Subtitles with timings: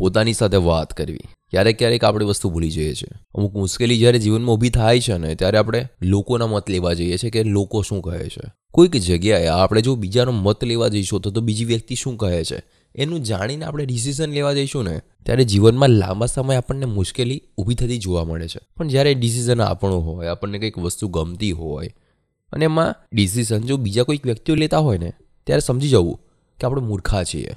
[0.00, 1.20] પોતાની સાથે વાત કરવી.
[1.50, 3.18] ક્યારેક ક્યારેક આપણે વસ્તુ ભૂલી જઈએ છીએ.
[3.34, 7.30] અમુક મુશ્કેલી જ્યારે જીવનમાં ઊભી થાય છે ને, ત્યારે આપણે લોકોના મત લેવા જઈએ છીએ
[7.30, 8.52] કે લોકો શું કહે છે.
[8.72, 12.62] કોઈક જગ્યાએ આપણે જો બીજાનો મત લેવા જઈશું તો તો બીજી વ્યક્તિ શું કહે છે?
[12.94, 17.98] એનું જાણીને આપણે ડિસિઝન લેવા જઈશું ને, ત્યારે જીવનમાં લાંબા સમય આપણને મુશ્કેલી ઊભી થતી
[17.98, 18.60] જોવા મળે છે.
[18.76, 21.90] પણ જ્યારે ડિસિઝન આપણું હોય, આપણને કંઈક વસ્તુ ગમતી હોય,
[22.52, 25.12] અને એમાં ડિસિઝન જો બીજા કોઈક વ્યક્તિઓ લેતા હોય ને,
[25.46, 26.20] ત્યારે સમજી જવું
[26.60, 27.50] કે આપણે મૂર્ખા છીએ.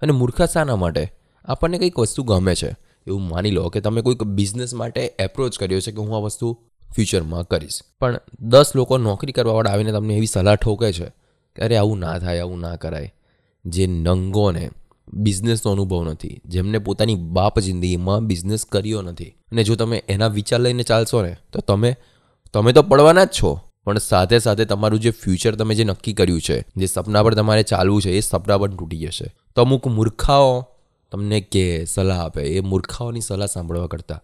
[0.00, 1.21] અને મૂર્ખા શાના માટે?
[1.44, 2.76] આપણને કંઈક વસ્તુ ગમે છે.
[3.06, 6.58] એવું માની લો કે તમે કોઈક બિઝનેસ માટે એપ્રોચ કર્યો છે કે હું આ વસ્તુ
[6.94, 7.80] ફ્યુચરમાં કરીશ.
[8.00, 11.04] પણ દસ લોકો નોકરી કરવાવાળા આવીને તમને એવી સલાહ ઠોકે છે
[11.56, 13.14] કે અરે આવું ના થાય, આવું ના કરાય.
[13.64, 14.70] જે નંગોને
[15.12, 19.24] બિઝનેસનો અનુભવ નથી, જેમને પોતાની બાપ જિંદગીમાં બિઝનેસ કર્યો નથી.
[19.24, 21.96] અને જો તમે એના વિચાર લઈને ચાલશો ને, તો તમે
[22.52, 23.60] તમે તો પડવાના જ છો.
[23.84, 27.62] પણ સાથે સાથે તમારું જે ફ્યુચર તમે જે નક્કી કર્યું છે, જે સપના પર તમારે
[27.62, 29.26] ચાલવું છે, એ સપના પણ તૂટી જશે.
[29.56, 30.66] તો અમુક મૂર્ખાઓ
[31.12, 34.20] તમને કે સલાહ આપે, એ મૂર્ખાઓની સલાહ સાંભળવા કરતાં.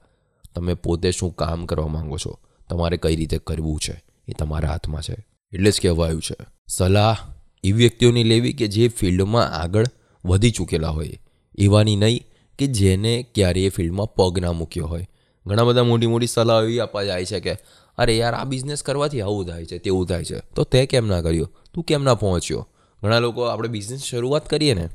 [0.54, 2.38] તમે પોતે શું કામ કરવા માંગો છો?
[2.70, 4.04] તમારે કઈ રીતે કરવું છે?
[4.28, 5.26] એ તમારા હાથમાં છે.
[5.52, 6.36] એટલે જ કહેવાયું છે.
[6.68, 7.16] સલાહ
[7.64, 9.86] એવી વ્યક્તિઓની લેવી કે જે ફિલ્ડમાં આગળ
[10.24, 11.18] વધી ચૂકેલા હોય.
[11.58, 12.24] એવાની નહીં
[12.58, 15.06] કે જેને ક્યારેય એ ફિલ્ડમાં પગ ના મૂક્યો હોય.
[15.46, 17.52] ઘણા બધા મોટી મોટી સલાહ એવી આપવા જાય છે કે,
[17.98, 20.38] અરે યાર, આ બિઝનેસ કરવાથી આવું થાય છે, તેવું થાય છે.
[20.38, 21.50] તો તે કેમ ના કર્યો?
[21.74, 22.68] તું કેમ ના પહોંચ્યો?
[23.02, 24.88] ઘણા લોકો આપણે બિઝનેસ શરૂઆત કરીએ ને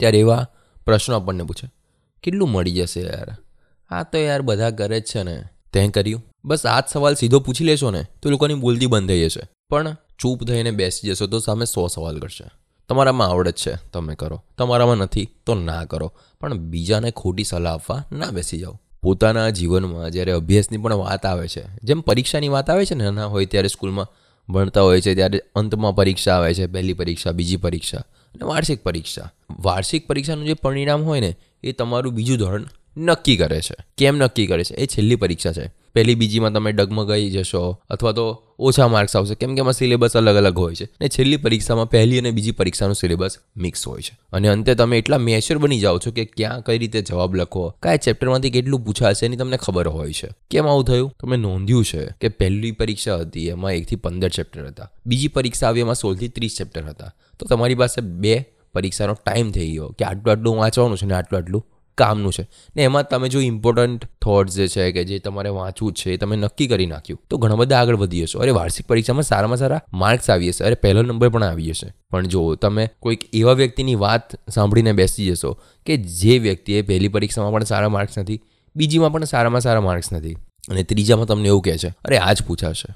[0.00, 0.46] ત્યારે એવા
[0.86, 1.70] પ્રશ્નો આપણને પૂછે.
[2.22, 3.36] કેટલું મળી જશે યાર?
[3.90, 5.44] આ તો યાર બધા કરે જ છે ને.
[5.72, 6.24] તે કર્યું?
[6.44, 9.40] બસ આ જ સવાલ સીધો પૂછી લેશો ને, તો લોકોની બોલતી બંધ થઈ જશે.
[9.70, 12.44] પણ ચૂપ થઈને બેસી જશો તો સામે સો સવાલ કરશે.
[12.88, 14.44] તમારામાં આવડત છે, તમે કરો.
[14.58, 16.12] તમારામાં નથી, તો ના કરો.
[16.40, 18.80] પણ બીજાને ખોટી સલાહ આપવા ના બેસી જાઓ.
[19.02, 23.26] પોતાના જીવનમાં જ્યારે અભ્યાસની પણ વાત આવે છે, જેમ પરીક્ષાની વાત આવે છે ને નાના
[23.26, 24.06] હોય ત્યારે સ્કૂલમાં
[24.48, 29.32] ભણતા હોય છે ત્યારે અંતમાં પરીક્ષા આવે છે, પહેલી પરીક્ષા, બીજી પરીક્ષા અને વાર્ષિક પરીક્ષા.
[29.60, 32.64] વાર્ષિક પરીક્ષાનું જે પરિણામ હોય ને, એ તમારું બીજું ધોરણ
[32.96, 33.74] નક્કી કરે છે.
[33.98, 34.74] કેમ નક્કી કરે છે?
[34.74, 35.72] એ છેલ્લી પરીક્ષા છે.
[35.94, 39.34] પહેલી બીજીમાં તમે ડગમગાઈ જશો અથવા તો ઓછા માર્ક્સ આવશે.
[39.34, 40.84] કેમ કે એમાં સિલેબસ અલગ અલગ હોય છે.
[41.00, 44.18] ને છેલ્લી પરીક્ષામાં પહેલી અને બીજી પરીક્ષાનું સિલેબસ મિક્સ હોય છે.
[44.32, 47.96] અને અંતે તમે એટલા મેચ્યોર બની જાઓ છો કે ક્યાં કઈ રીતે જવાબ લખો કયા
[47.96, 50.28] ચેપ્ટરમાંથી કેટલું પૂછાશે એની તમને ખબર હોય છે.
[50.50, 51.14] કેમ આવું થયું?
[51.20, 54.90] તમે નોંધ્યું છે કે પહેલી પરીક્ષા હતી, એમાં એકથી પંદર ચેપ્ટર હતા.
[55.06, 57.12] બીજી પરીક્ષા આવી, એમાં સોળથી ત્રીસ ચેપ્ટર હતા.
[57.38, 61.42] તો તમારી પાસે બે પરીક્ષાનો ટાઈમ થઈ ગયો કે આટલું આટલું વાંચવાનું છે ને આટલું
[61.42, 61.66] આટલું
[61.98, 62.46] કામનું છે.
[62.76, 66.36] ને એમાં તમે જો ઇમ્પોર્ટન્ટ થોટ્સ જે છે કે જે તમારે વાંચવું છે એ તમે
[66.36, 68.38] નક્કી કરી નાખ્યું, તો ઘણા બધા આગળ વધી જશો.
[68.38, 70.64] અરે વાર્ષિક પરીક્ષામાં સારામાં સારા માર્ક્સ આવી જશે.
[70.64, 71.94] અરે પહેલો નંબર પણ આવી જશે.
[72.10, 77.52] પણ જો તમે કોઈક એવા વ્યક્તિની વાત સાંભળીને બેસી જશો કે જે વ્યક્તિએ પહેલી પરીક્ષામાં
[77.52, 78.40] પણ સારા માર્ક્સ નથી,
[78.76, 80.34] બીજીમાં પણ સારામાં સારા માર્ક્સ નથી,
[80.68, 82.94] અને ત્રીજામાં તમને એવું કહે છે, અરે આ જ પૂછાશે.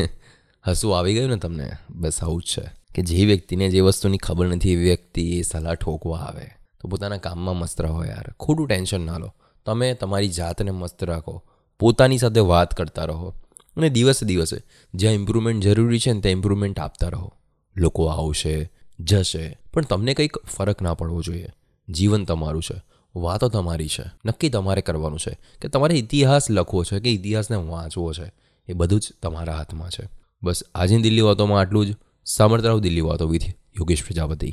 [0.68, 1.70] હસવું આવી ગયું ને તમને?
[1.90, 2.70] બસ આવું જ છે.
[2.94, 6.61] કે જે વ્યક્તિને જે વસ્તુની ખબર નથી, એ વ્યક્તિ એ સલાહ ઠોકવા આવે.
[6.82, 8.34] તો પોતાના કામમાં મસ્ત રહો યાર.
[8.40, 9.34] ખોટું ટેન્શન ના લો.
[9.66, 11.44] તમે તમારી જાતને મસ્ત રાખો.
[11.78, 13.34] પોતાની સાથે વાત કરતા રહો.
[13.76, 14.56] અને દિવસે દિવસે
[14.94, 17.32] જ્યાં ઇમ્પ્રુવમેન્ટ જરૂરી છે ને ત્યાં ઇમ્પ્રુવમેન્ટ આપતા રહો.
[17.76, 18.70] લોકો આવશે,
[19.00, 19.58] જશે.
[19.74, 21.48] પણ તમને કંઈક ફરક ના પડવો જોઈએ.
[21.88, 22.82] જીવન તમારું છે.
[23.16, 24.04] વાતો તમારી છે.
[24.26, 25.38] નક્કી તમારે કરવાનું છે.
[25.60, 28.32] કે તમારે ઇતિહાસ લખવો છે કે ઇતિહાસને વાંચવો છે.
[28.68, 30.08] એ બધું જ તમારા હાથમાં છે.
[30.42, 31.96] બસ, આજની દિલ્હી વાતોમાં આટલું જ.
[32.24, 34.52] સાંભળતા રહો દિલ્હી વાતો વિથ યોગેશ પ્રજાપતિ.